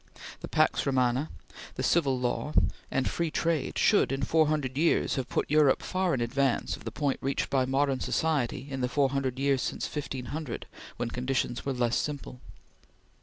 The 0.39 0.47
Pax 0.47 0.87
Romana, 0.87 1.29
the 1.75 1.83
Civil 1.83 2.19
Law, 2.19 2.53
and 2.89 3.07
Free 3.07 3.29
Trade 3.29 3.77
should, 3.77 4.11
in 4.11 4.23
four 4.23 4.47
hundred 4.47 4.75
years, 4.75 5.13
have 5.13 5.29
put 5.29 5.45
Europe 5.47 5.83
far 5.83 6.15
in 6.15 6.21
advance 6.21 6.75
of 6.75 6.85
the 6.85 6.91
point 6.91 7.19
reached 7.21 7.51
by 7.51 7.65
modern 7.65 7.99
society 7.99 8.65
in 8.71 8.81
the 8.81 8.89
four 8.89 9.09
hundred 9.09 9.37
years 9.37 9.61
since 9.61 9.85
1500, 9.85 10.65
when 10.97 11.11
conditions 11.11 11.67
were 11.67 11.73
less 11.73 11.97
simple. 11.97 12.41